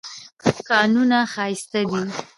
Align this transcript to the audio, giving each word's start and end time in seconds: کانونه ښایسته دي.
کانونه 0.69 1.19
ښایسته 1.33 1.81
دي. 1.89 2.03